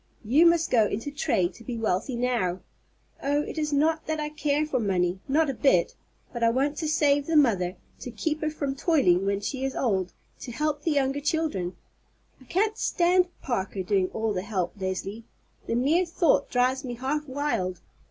You 0.25 0.47
must 0.47 0.71
go 0.71 0.87
into 0.87 1.11
trade 1.11 1.53
to 1.53 1.63
be 1.63 1.77
wealthy 1.77 2.15
now. 2.15 2.61
Oh, 3.21 3.43
it 3.43 3.59
is 3.59 3.71
not 3.71 4.07
that 4.07 4.19
I 4.19 4.29
care 4.29 4.65
for 4.65 4.79
money, 4.79 5.19
not 5.27 5.47
a 5.47 5.53
bit! 5.53 5.93
But 6.33 6.41
I 6.43 6.49
want 6.49 6.75
to 6.77 6.87
save 6.87 7.27
the 7.27 7.35
mother, 7.35 7.75
to 7.99 8.09
keep 8.09 8.41
her 8.41 8.49
from 8.49 8.73
toiling 8.73 9.27
when 9.27 9.41
she 9.41 9.63
is 9.63 9.75
old, 9.75 10.11
to 10.39 10.51
help 10.51 10.81
the 10.81 10.91
younger 10.91 11.21
children. 11.21 11.75
I 12.41 12.45
can't 12.45 12.79
stand 12.79 13.27
Parker 13.43 13.83
doing 13.83 14.07
all 14.11 14.33
the 14.33 14.41
help, 14.41 14.73
Leslie; 14.81 15.23
the 15.67 15.75
mere 15.75 16.07
thought 16.07 16.49
drives 16.49 16.83
me 16.83 16.95
half 16.95 17.27
wild. 17.27 17.79